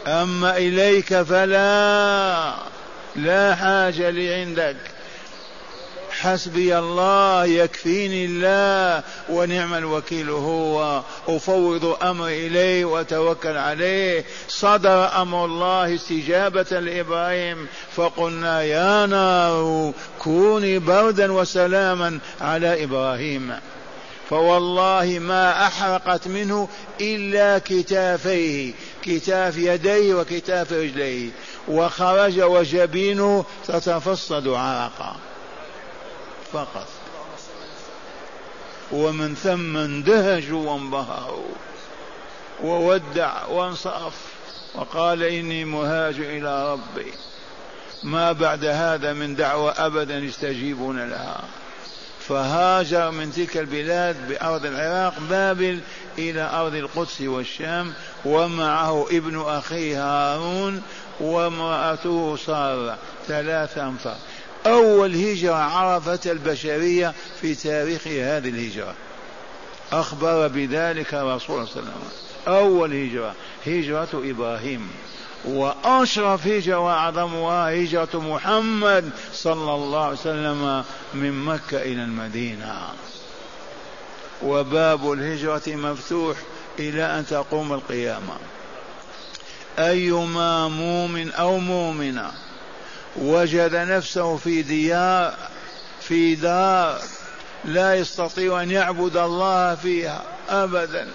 أما 0.08 0.58
إليك 0.58 1.22
فلا 1.22 2.54
لا 3.15 3.56
حاجة 3.56 4.10
لي 4.10 4.34
عندك. 4.34 4.76
حسبي 6.22 6.80
الله 6.80 7.46
يكفيني 7.46 8.26
الله 8.26 9.04
ونعم 9.30 9.74
الوكيل 9.74 10.30
هو. 10.30 11.02
أفوض 11.28 11.98
أمري 12.04 12.48
إليه 12.48 12.86
وأتوكل 12.86 13.58
عليه. 13.58 14.26
صدر 14.48 15.22
أمر 15.22 15.46
الله 15.46 15.96
استجابة 15.96 16.80
لإبراهيم 16.80 17.68
فقلنا 17.96 18.62
يا 18.62 19.06
نار 19.06 19.94
كوني 20.20 20.80
بردا 20.80 21.32
وسلاما 21.32 22.20
على 22.41 22.84
إبراهيم. 22.84 23.54
فوالله 24.30 25.20
ما 25.22 25.68
أحرقت 25.68 26.28
منه 26.28 26.70
إلا 27.02 27.58
كتافيه. 27.65 28.74
كتاف 29.06 29.58
يديه 29.58 30.13
وكتاف 30.13 30.74
رجليه. 30.74 31.30
وخرج 31.68 32.41
وجبينه 32.41 33.46
تتفصد 33.68 34.48
عرقا. 34.48 35.15
فقط. 36.54 36.88
ومن 38.91 39.36
ثم 39.36 39.78
اندهشوا 39.78 40.72
وانبهروا 40.72 41.56
وودع 42.63 43.46
وانصرف. 43.46 44.13
وقال 44.76 45.24
إني 45.24 45.65
مهاج 45.65 46.15
إلى 46.20 46.72
ربي. 46.74 47.13
ما 48.04 48.32
بعد 48.32 48.65
هذا 48.65 49.13
من 49.13 49.36
دعوة 49.36 49.72
أبدا 49.86 50.18
يستجيبون 50.18 51.10
لها. 51.10 51.44
فهاجر 52.28 53.12
من 53.12 53.32
تلك 53.32 53.58
البلاد 53.58 54.28
بأرض 54.30 54.66
العراق 54.66 55.14
بابل 55.30 55.80
إلى 56.18 56.50
أرض 56.54 56.76
القدس 56.76 57.22
والشام 57.22 57.94
ومعه 58.26 59.08
ابن 59.12 59.42
أخيه 59.42 60.04
هارون 60.04 60.82
وامرأته 61.20 62.38
سارة 62.46 62.98
ثلاثة 63.28 63.88
أنفار. 63.88 64.18
أول 64.66 65.16
هجرة 65.16 65.56
عرفت 65.56 66.28
البشرية 66.28 67.14
في 67.42 67.56
تاريخ 67.56 68.08
هذه 68.08 68.50
الهجرة. 68.50 68.94
أخبر 69.92 70.48
بذلك 70.48 71.14
الرسول 71.14 71.68
صلى 71.68 71.80
الله 71.80 71.92
عليه 71.92 72.06
وسلم. 72.06 72.56
أول 72.56 72.94
هجرة 72.94 73.36
هجرة 73.68 74.10
إبراهيم. 74.14 74.90
وأشرف 75.48 76.48
هجرة 76.48 76.78
وأعظمها 76.78 77.84
هجرة 77.84 78.10
محمد 78.14 79.10
صلى 79.34 79.76
الله 79.76 80.04
عليه 80.04 80.14
وسلم 80.14 80.84
من 81.14 81.46
مكة 81.46 81.82
إلى 81.82 82.04
المدينة. 82.04 82.88
وباب 84.44 85.12
الهجرة 85.12 85.62
مفتوح 85.68 86.38
إلى 86.80 87.20
أن 87.20 87.26
تقوم 87.26 87.74
القيامة. 87.74 88.38
أيما 89.80 90.68
مؤمن 90.68 91.32
أو 91.32 91.58
مؤمنة 91.58 92.32
وجد 93.16 93.76
نفسه 93.76 94.38
في 94.38 94.62
ديار 94.62 95.34
في 96.02 96.36
دار 96.36 97.02
لا 97.66 97.96
يستطيع 97.96 98.62
أن 98.62 98.72
يعبد 98.72 99.18
الله 99.18 99.76
فيها 99.76 100.24
أبدا. 100.50 101.08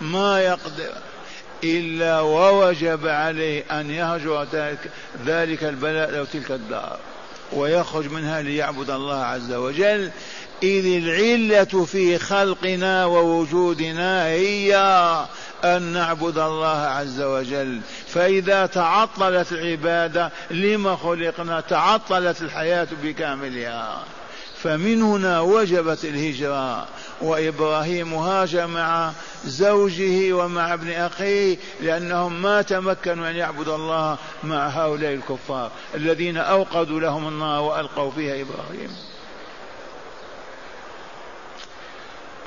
ما 0.00 0.40
يقدر. 0.40 0.92
إلا 1.64 2.20
ووجب 2.20 3.06
عليه 3.06 3.64
أن 3.70 3.90
يهجر 3.90 4.46
ذلك 5.26 5.64
البلاء 5.64 6.18
أو 6.18 6.24
تلك 6.24 6.50
الدار. 6.50 6.96
ويخرج 7.52 8.10
منها 8.10 8.42
ليعبد 8.42 8.90
الله 8.90 9.24
عز 9.24 9.52
وجل. 9.52 10.10
إذ 10.62 10.86
العلة 10.86 11.84
في 11.84 12.18
خلقنا 12.18 13.04
ووجودنا 13.06 14.26
هي 14.26 14.76
أن 15.64 15.82
نعبد 15.82 16.38
الله 16.38 16.76
عز 16.76 17.20
وجل. 17.20 17.80
فإذا 18.06 18.66
تعطلت 18.66 19.52
العبادة 19.52 20.30
لما 20.50 20.96
خلقنا؟ 20.96 21.60
تعطلت 21.60 22.42
الحياة 22.42 22.88
بكاملها. 23.02 24.04
فمن 24.62 25.02
هنا 25.02 25.40
وجبت 25.40 26.04
الهجرة. 26.04 26.88
وإبراهيم 27.20 28.14
هاجر 28.14 28.66
مع 28.66 29.12
زوجه 29.44 30.32
ومع 30.32 30.74
ابن 30.74 30.90
أخيه 30.90 31.56
لأنهم 31.80 32.42
ما 32.42 32.62
تمكنوا 32.62 33.30
أن 33.30 33.36
يعبدوا 33.36 33.76
الله 33.76 34.18
مع 34.44 34.68
هؤلاء 34.68 35.14
الكفار 35.14 35.70
الذين 35.94 36.36
أوقدوا 36.36 37.00
لهم 37.00 37.28
النار 37.28 37.62
وألقوا 37.62 38.10
فيها 38.10 38.34
إبراهيم. 38.34 38.96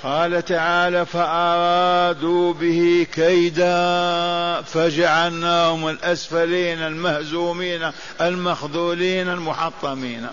قال 0.03 0.45
تعالى 0.45 1.05
فأرادوا 1.05 2.53
به 2.53 3.07
كيدا 3.13 4.61
فجعلناهم 4.61 5.87
الأسفلين 5.87 6.79
المهزومين 6.79 7.91
المخذولين 8.21 9.29
المحطمين. 9.29 10.27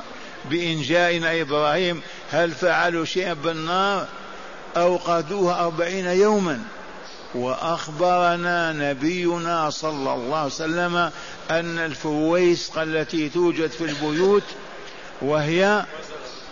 بإن 0.44 0.82
جاءنا 0.82 1.40
إبراهيم 1.40 2.02
هل 2.30 2.50
فعلوا 2.50 3.04
شيئا 3.04 3.32
بالنار؟ 3.32 4.06
أوقدوها 4.76 5.64
أربعين 5.64 6.06
يوما. 6.06 6.62
وأخبرنا 7.34 8.72
نبينا 8.72 9.70
صلى 9.70 10.14
الله 10.14 10.36
عليه 10.36 10.46
وسلم 10.46 11.10
أن 11.50 11.78
الفويسق 11.78 12.78
التي 12.78 13.28
توجد 13.28 13.70
في 13.70 13.84
البيوت 13.84 14.42
وهي 15.22 15.84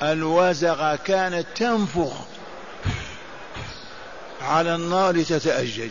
الوزغة 0.02 0.96
كانت 0.96 1.46
تنفخ 1.54 2.12
على 4.42 4.74
النار 4.74 5.14
لتتأجج. 5.14 5.90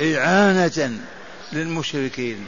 إعانة 0.00 1.00
للمشركين. 1.52 2.46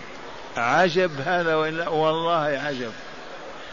عجب 0.56 1.10
هذا 1.24 1.56
والله 1.88 2.60
عجب. 2.64 2.92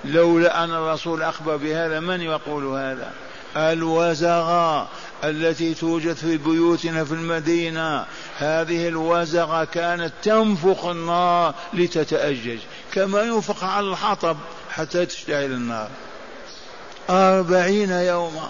لولا 0.05 0.63
أن 0.63 0.69
الرسول 0.69 1.23
أخبر 1.23 1.55
بهذا 1.57 1.99
من 1.99 2.21
يقول 2.21 2.65
هذا؟ 2.65 3.13
الوزغة 3.57 4.87
التي 5.23 5.73
توجد 5.73 6.13
في 6.13 6.37
بيوتنا 6.37 7.03
في 7.03 7.11
المدينة. 7.11 8.05
هذه 8.37 8.87
الوزغة 8.87 9.63
كانت 9.63 10.13
تنفخ 10.23 10.85
النار 10.85 11.55
لتتأجج 11.73 12.59
كما 12.93 13.21
ينفخ 13.21 13.63
على 13.63 13.87
الحطب 13.87 14.37
حتى 14.69 15.05
تشتعل 15.05 15.51
النار. 15.51 15.89
أربعين 17.09 17.91
يوما. 17.91 18.49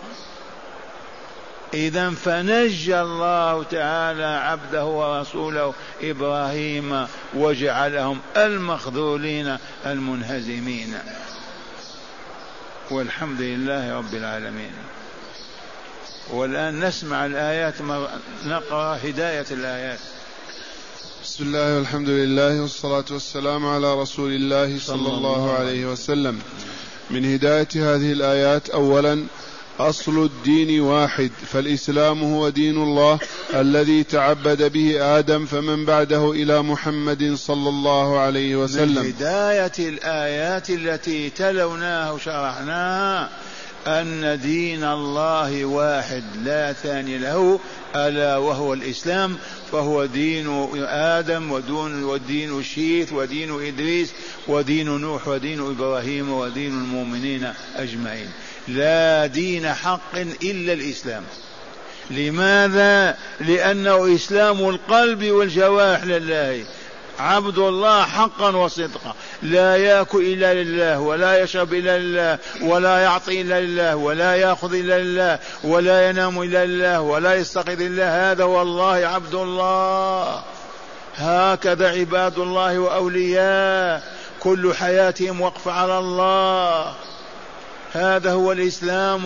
إذا 1.74 2.10
فنجى 2.10 3.02
الله 3.02 3.64
تعالى 3.64 4.26
عبده 4.26 4.86
ورسوله 4.86 5.74
إبراهيم 6.04 7.08
وجعلهم 7.34 8.20
المخذولين 8.38 9.58
المنهزمين. 9.86 10.98
والحمد 12.92 13.42
لله 13.42 13.98
رب 13.98 14.14
العالمين. 14.14 14.72
والآن 16.32 16.86
نسمع 16.86 17.26
الآيات 17.26 17.82
نقرأ 18.46 18.98
هداية 19.04 19.46
الآيات. 19.52 20.00
بسم 21.24 21.44
الله 21.44 21.76
والحمد 21.78 22.10
لله 22.10 22.62
والصلاة 22.62 23.06
والسلام 23.12 23.66
على 23.66 24.02
رسول 24.02 24.32
الله 24.32 24.80
صلى 24.80 25.08
الله 25.08 25.54
عليه 25.54 25.86
وسلم. 25.86 26.42
من 27.10 27.34
هداية 27.34 27.68
هذه 27.76 28.12
الآيات 28.12 28.70
أولا 28.70 29.26
أصل 29.80 30.24
الدين 30.26 30.82
واحد 30.82 31.32
فالإسلام 31.52 32.24
هو 32.24 32.50
دين 32.50 32.84
الله 32.84 33.20
الذي 33.54 34.04
تعبد 34.04 34.72
به 34.72 35.18
آدم 35.20 35.46
فمن 35.46 35.86
بعده 35.86 36.32
إلى 36.32 36.62
محمد 36.62 37.34
صلى 37.36 37.70
الله 37.70 38.20
عليه 38.20 38.56
وسلم. 38.56 39.04
من 39.04 39.08
هداية 39.08 39.72
الآيات 39.80 40.70
التي 40.70 41.30
تلوناها 41.30 42.12
وشرحناها 42.12 43.30
أن 43.88 44.40
دين 44.44 44.84
الله 44.84 45.66
واحد 45.66 46.24
لا 46.44 46.74
ثاني 46.74 47.18
له 47.18 47.60
ألا 47.96 48.38
وهو 48.38 48.74
الإسلام 48.74 49.38
فهو 49.72 50.06
دين 50.06 50.48
آدم 50.86 51.52
ودون 51.52 52.04
ودين 52.04 52.64
شيث 52.64 53.14
ودين 53.14 53.68
إدريس 53.68 54.10
ودين 54.48 55.02
نوح 55.02 55.28
ودين 55.28 55.60
إبراهيم 55.60 56.32
ودين 56.32 56.72
المؤمنين 56.72 57.54
أجمعين. 57.76 58.30
لا 58.70 59.26
دين 59.26 59.74
حق 59.74 60.16
إلا 60.44 60.74
الإسلام. 60.74 61.24
لماذا؟ 62.12 63.18
لأنه 63.40 64.16
إسلام 64.16 64.70
القلب 64.70 65.24
والجوارح 65.24 66.04
لله. 66.04 66.66
عبد 67.20 67.58
الله 67.58 68.06
حقا 68.06 68.56
وصدقا. 68.56 69.16
لا 69.42 69.76
ياكل 69.76 70.24
إلا 70.24 70.54
لله 70.54 71.00
ولا 71.00 71.40
يشرب 71.40 71.74
إلا 71.74 72.00
لله 72.00 72.38
ولا 72.62 72.98
يعطي 72.98 73.42
إلا 73.42 73.62
لله 73.62 73.96
ولا 73.96 74.36
يأخذ 74.36 74.74
إلا 74.74 75.00
لله 75.00 75.40
ولا 75.64 76.10
ينام 76.10 76.42
إلا 76.42 76.66
لله 76.66 77.02
ولا 77.02 77.36
يستقذ 77.36 77.82
إلا 77.82 78.32
هذا 78.32 78.44
والله 78.44 79.08
عبد 79.08 79.36
الله. 79.36 80.44
هكذا 81.16 81.90
عباد 81.90 82.40
الله 82.40 82.80
وأولياء. 82.80 84.14
كل 84.40 84.74
حياتهم 84.74 85.42
وقف 85.42 85.68
على 85.68 86.00
الله. 86.00 86.94
هذا 87.94 88.32
هو 88.32 88.52
الإسلام. 88.52 89.26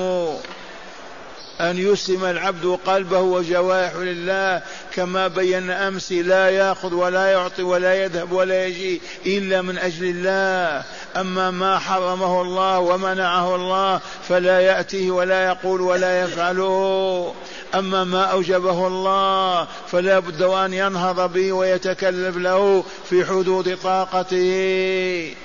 أن 1.62 1.78
يسلم 1.78 2.26
العبد 2.26 2.80
قلبه 2.86 3.20
وجوارحه 3.20 4.00
لله 4.00 4.62
كما 4.94 5.28
بينا 5.28 5.88
أمس 5.88 6.12
لا 6.12 6.50
يأخذ 6.50 6.94
ولا 6.94 7.28
يعطي 7.28 7.64
ولا 7.64 8.04
يذهب 8.04 8.32
ولا 8.32 8.66
يجي 8.66 9.02
إلا 9.26 9.62
من 9.62 9.78
أجل 9.78 10.06
الله. 10.06 10.84
أما 11.18 11.52
ما 11.52 11.80
حرمه 11.80 12.42
الله 12.42 12.80
ومنعه 12.80 13.56
الله 13.56 14.00
فلا 14.30 14.60
يأتيه 14.60 15.12
ولا 15.12 15.46
يقول 15.46 15.82
ولا 15.82 16.22
يفعله. 16.24 17.34
أما 17.76 18.04
ما 18.04 18.24
أوجبه 18.24 18.88
الله 18.88 19.68
فلا 19.88 20.20
بد 20.20 20.42
أن 20.42 20.74
ينهض 20.74 21.34
به 21.34 21.52
ويتكلف 21.52 22.38
له 22.38 22.84
في 23.10 23.26
حدود 23.26 23.78
طاقته. 23.84 25.36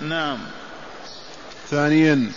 نعم. 0.00 0.38
ثانيا 1.70 2.30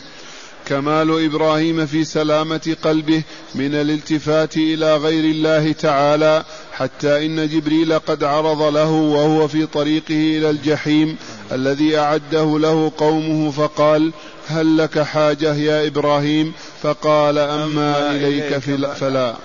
كمال 0.66 1.26
إبراهيم 1.26 1.86
في 1.86 2.04
سلامة 2.04 2.76
قلبه 2.84 3.24
من 3.56 3.76
الالتفات 3.76 4.58
إلى 4.58 4.98
غير 4.98 5.24
الله 5.24 5.72
تعالى 5.72 6.44
حتى 6.74 7.26
إن 7.26 7.48
جبريل 7.48 8.00
قد 8.00 8.24
عرض 8.24 8.62
له 8.62 8.92
وهو 8.92 9.48
في 9.48 9.66
طريقه 9.66 10.38
إلى 10.38 10.50
الجحيم 10.50 11.18
الذي 11.52 11.98
أعده 11.98 12.60
له 12.60 12.92
قومه 12.98 13.52
فقال 13.52 14.12
هل 14.48 14.78
لك 14.78 15.00
حاجة 15.00 15.56
يا 15.56 15.88
إبراهيم؟ 15.88 16.54
فقال 16.82 17.38
أما 17.38 18.12
إليك 18.12 18.58
فلا. 18.94 19.36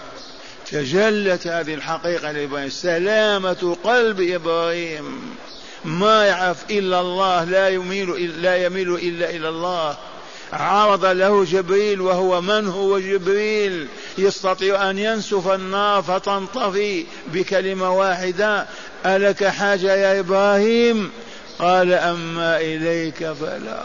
تجلت 0.71 1.47
هذه 1.47 1.75
الحقيقة 1.75 2.33
لإبراهيم 2.33 2.69
سلامة 2.69 3.77
قلب 3.85 4.21
إبراهيم. 4.21 5.05
ما 5.87 6.25
يعرف 6.25 6.71
إلا 6.71 7.01
الله 7.01 7.45
لا 7.45 7.69
يميل 7.69 8.43
لا 8.43 8.57
يميل 8.57 8.95
إلا 8.95 9.31
إلى 9.31 9.49
الله. 9.49 9.97
عرض 10.53 11.05
له 11.05 11.45
جبريل 11.45 12.01
وهو 12.01 12.41
من 12.41 12.69
هو 12.69 12.99
جبريل؟ 12.99 13.89
يستطيع 14.19 14.91
أن 14.91 14.99
ينسف 14.99 15.49
النار 15.49 16.03
فتنطفي 16.03 17.07
بكلمة 17.33 17.99
واحدة. 17.99 18.67
ألك 19.07 19.45
حاجة 19.45 19.95
يا 19.95 20.21
إبراهيم؟ 20.21 21.11
قال 21.59 21.93
أما 21.93 22.61
إليك 22.61 23.33
فلا 23.33 23.83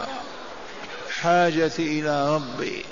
حاجتي 1.20 2.00
إلى 2.00 2.34
ربي. 2.34 2.84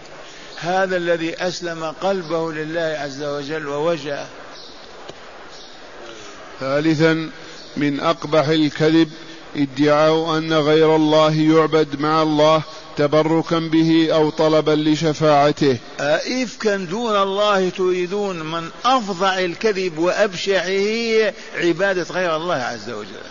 هذا 0.56 0.96
الذي 0.96 1.34
أسلم 1.34 1.84
قلبه 1.84 2.52
لله 2.52 2.98
عز 3.00 3.22
وجل 3.22 3.66
ووجهه. 3.66 4.26
ثالثا 6.60 7.30
من 7.76 8.00
أقبح 8.00 8.48
الكذب 8.48 9.10
ادعاء 9.56 10.38
أن 10.38 10.52
غير 10.52 10.96
الله 10.96 11.34
يعبد 11.34 12.00
مع 12.00 12.22
الله 12.22 12.62
تبركا 12.96 13.58
به 13.58 14.08
أو 14.12 14.30
طلبا 14.30 14.70
لشفاعته. 14.70 15.76
أئفكا 16.00 16.76
دون 16.76 17.16
الله 17.16 17.68
تريدون 17.68 18.42
من 18.42 18.68
أفظع 18.84 19.38
الكذب 19.38 19.98
وأبشعه 19.98 21.32
عبادة 21.54 22.06
غير 22.10 22.36
الله 22.36 22.54
عز 22.54 22.90
وجل. 22.90 23.26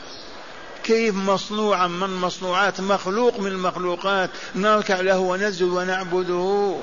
كيف 0.83 1.15
مصنوعا؟ 1.15 1.87
من 1.87 2.09
مصنوعات؟ 2.09 2.81
مخلوق 2.81 3.39
من 3.39 3.47
المخلوقات. 3.47 4.29
نركع 4.55 5.01
له 5.01 5.19
ونسجد 5.19 5.67
ونعبده. 5.67 6.75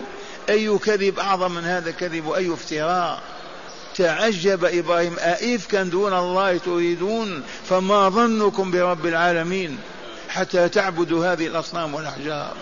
أي 0.49 0.79
كذب 0.79 1.19
أعظم 1.19 1.53
من 1.53 1.64
هذا 1.64 1.90
الكذب 1.90 2.27
وأي 2.27 2.55
افتراء؟ 2.55 3.23
تعجب 3.99 4.65
إبراهيم 4.65 5.17
أئفكا 5.19 5.83
دون 5.83 6.13
الله 6.13 6.59
تريدون؟ 6.59 7.43
فما 7.69 8.09
ظنكم 8.09 8.71
برب 8.71 9.07
العالمين 9.07 9.79
حتى 10.29 10.69
تعبدوا 10.69 11.33
هذه 11.33 11.47
الأصنام 11.47 11.95
والأحجار. 11.95 12.53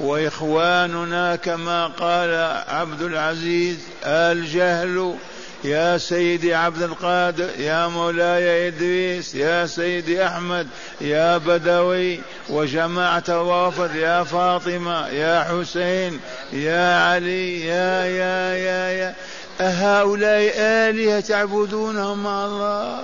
وإخواننا 0.00 1.36
كما 1.36 1.86
قال 1.86 2.30
عبد 2.68 3.02
العزيز 3.02 3.76
الجهل 4.04 5.16
يا 5.64 5.98
سيدي 5.98 6.54
عبد 6.54 6.82
القادر 6.82 7.48
يا 7.58 7.88
مولاي 7.88 8.68
إدريس 8.68 9.34
يا 9.34 9.66
سيدي 9.66 10.26
أحمد 10.26 10.68
يا 11.00 11.38
بدوي 11.38 12.20
وجماعة 12.48 13.24
الوافد 13.28 13.94
يا 13.94 14.24
فاطمة 14.24 15.08
يا 15.08 15.44
حسين 15.44 16.20
يا 16.52 17.00
علي 17.08 17.60
يا 17.66 18.04
يا 18.04 18.54
يا 18.54 18.90
يا. 18.90 19.14
أهؤلاء 19.60 20.52
آلهة 20.56 21.20
تعبدونهم 21.20 22.24
مع 22.24 22.44
الله؟ 22.44 23.02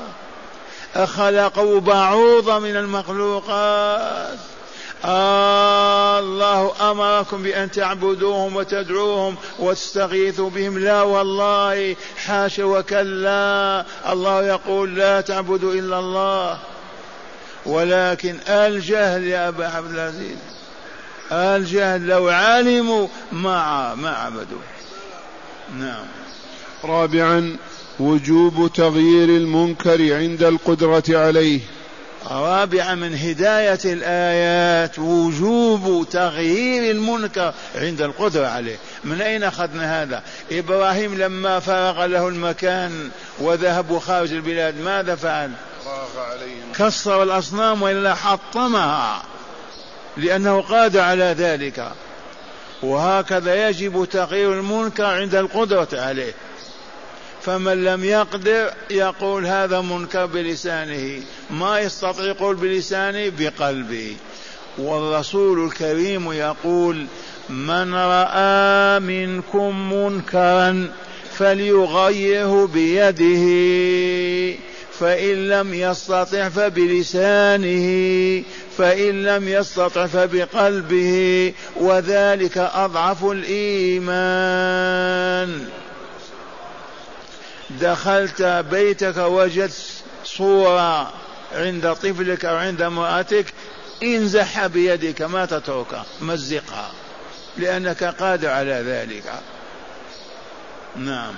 أخلقوا 0.97 1.81
بعوضة 1.81 2.59
من 2.59 2.77
المخلوقات. 2.77 4.39
آه 5.05 6.19
الله 6.19 6.91
أمركم 6.91 7.43
بأن 7.43 7.71
تعبدوهم 7.71 8.57
وتدعوهم 8.57 9.37
وتستغيثوا 9.59 10.51
بهم. 10.51 10.79
لا 10.79 11.03
والله 11.03 11.97
حاشا 12.17 12.65
وكلا. 12.65 13.85
الله 14.13 14.43
يقول 14.43 14.97
لا 14.97 15.21
تعبدوا 15.21 15.75
إلا 15.75 15.99
الله. 15.99 16.59
ولكن 17.67 18.39
الجهل 18.49 19.25
يا 19.25 19.49
أبا 19.49 19.67
عبد 19.67 19.91
العزيز 19.91 20.37
الجهل 21.33 22.07
لو 22.07 22.29
علموا 22.29 23.09
ما 23.33 23.95
ما 23.95 24.11
عبدوا 24.11 24.59
نعم. 25.79 26.07
رابعا 26.85 27.57
وجوب 28.01 28.71
تغيير 28.75 29.29
المنكر 29.29 30.15
عند 30.15 30.43
القدرة 30.43 31.05
عليه. 31.09 31.61
رابعا 32.31 32.95
من 32.95 33.15
هداية 33.15 33.79
الآيات 33.85 34.99
وجوب 34.99 36.07
تغيير 36.11 36.91
المنكر 36.91 37.53
عند 37.75 38.03
القدرة 38.03 38.47
عليه. 38.47 38.77
من 39.05 39.21
أين 39.21 39.43
أخذنا 39.43 40.03
هذا؟ 40.03 40.23
إبراهيم 40.53 41.15
لما 41.15 41.61
فرغ 41.61 42.07
له 42.07 42.29
المكان 42.29 43.11
وذهبوا 43.39 44.01
خارج 44.01 44.33
البلاد 44.33 44.81
ماذا 44.81 45.15
فعل؟ 45.15 45.51
كسر 46.79 47.23
الأصنام 47.23 47.83
وإلا 47.83 48.15
حطمها 48.15 49.23
لأنه 50.17 50.61
قادر 50.61 51.01
على 51.01 51.35
ذلك. 51.39 51.93
وهكذا 52.83 53.69
يجب 53.69 54.09
تغيير 54.11 54.53
المنكر 54.53 55.05
عند 55.05 55.35
القدرة 55.35 55.89
عليه. 55.93 56.33
فمن 57.45 57.85
لم 57.85 58.05
يقدر 58.05 58.71
يقول 58.91 59.47
هذا 59.47 59.81
منكر 59.81 60.27
بلسانه 60.27 61.23
ما 61.51 61.81
يستطيع 61.81 62.25
يقول 62.25 62.57
بلسانه 62.57 63.33
بقلبه. 63.39 64.17
والرسول 64.79 65.65
الكريم 65.65 66.33
يقول 66.33 67.07
من 67.51 67.95
رأى 67.95 69.01
منكم 69.01 69.93
منكرا 69.93 70.89
فليغيره 71.39 72.67
بيده 72.67 73.47
فإن 74.99 75.49
لم 75.49 75.75
يستطع 75.75 76.49
فبلسانه 76.49 77.89
فإن 78.79 79.23
لم 79.23 79.49
يستطع 79.49 80.07
فبقلبه 80.07 81.53
وذلك 81.77 82.59
أضعف 82.59 83.25
الإيمان. 83.25 84.43
دخلت 87.81 88.43
بيتك 88.43 89.17
وجدت 89.17 90.03
صورة 90.25 91.13
عند 91.53 91.93
طفلك 91.93 92.45
أو 92.45 92.57
عند 92.57 92.83
امرأتك 92.83 93.47
انزحها 94.03 94.67
بيدك 94.67 95.23
ما 95.23 95.47
تتركها 95.47 96.05
مزقها 96.21 96.91
لأنك 97.57 98.05
قادر 98.05 98.49
على 98.49 98.83
ذلك. 98.87 99.33
نعم. 100.97 101.35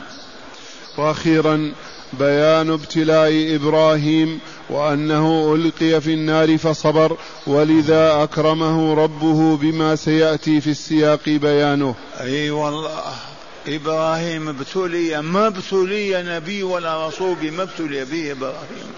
وأخيرا 0.99 1.73
بيان 2.13 2.71
ابتلاء 2.71 3.55
إبراهيم 3.55 4.41
وأنه 4.71 5.55
ألقي 5.55 6.01
في 6.01 6.15
النار 6.15 6.59
فصبر 6.59 7.17
ولذا 7.47 8.23
أكرمه 8.23 8.95
ربه 8.95 9.57
بما 9.57 9.97
سيأتي 9.97 10.61
في 10.61 10.71
السياق 10.71 11.29
بيانه. 11.29 11.95
أي 12.21 12.51
والله. 12.51 13.15
إبراهيم 13.69 14.49
ابتلي 14.49 15.23
ما 15.23 15.47
ابتلي 15.47 16.23
نبي 16.23 16.63
ولا 16.63 17.07
رسول 17.07 17.35
بما 17.35 17.63
ابتلي 17.63 18.05
به 18.05 18.33
إبراهيم. 18.33 18.93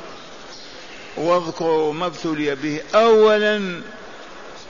واذكروا 1.17 1.93
ما 1.93 2.07
ابتلي 2.07 2.55
به. 2.55 2.81
أولا 2.95 3.81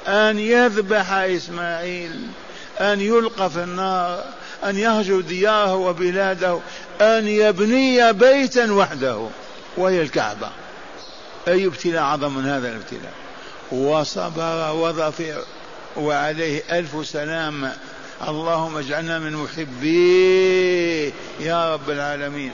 أن 0.07 0.39
يذبح 0.39 1.13
إسماعيل 1.13 2.27
أن 2.81 3.01
يلقى 3.01 3.51
في 3.51 3.63
النار 3.63 4.25
أن 4.65 4.79
يهجر 4.79 5.21
دياره 5.21 5.75
وبلاده 5.75 6.59
أن 7.01 7.29
يبني 7.29 8.13
بيتا 8.13 8.73
وحده 8.73 9.29
وهي 9.77 10.03
الكعبة. 10.03 10.51
أي 11.49 11.67
ابتلاء 11.67 12.03
أعظم 12.03 12.35
من 12.35 12.47
هذا 12.47 12.69
الابتلاء؟ 12.69 13.13
وصبر 13.73 14.73
وظفر 14.73 15.45
وعليه 15.97 16.63
ألف 16.71 17.07
سلام 17.07 17.73
اللهم 18.23 18.77
اجعلنا 18.77 19.19
من 19.19 19.33
محبيه 19.33 21.13
يا 21.41 21.75
رب 21.75 21.91
العالمين. 21.91 22.53